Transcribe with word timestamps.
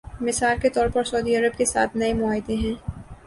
مثال 0.21 0.57
کے 0.61 0.69
طور 0.69 0.87
پر 0.93 1.03
سعودی 1.03 1.35
عرب 1.35 1.57
کے 1.57 1.65
ساتھ 1.65 1.97
نئے 1.97 2.13
معاہدے 2.13 2.55
ہیں۔ 2.55 2.73